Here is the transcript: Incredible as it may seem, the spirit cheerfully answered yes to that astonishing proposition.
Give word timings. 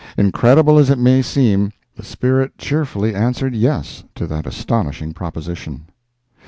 Incredible 0.17 0.79
as 0.79 0.89
it 0.89 0.97
may 0.97 1.21
seem, 1.21 1.73
the 1.95 2.03
spirit 2.03 2.57
cheerfully 2.57 3.13
answered 3.13 3.53
yes 3.53 4.03
to 4.15 4.25
that 4.25 4.47
astonishing 4.47 5.13
proposition. 5.13 5.85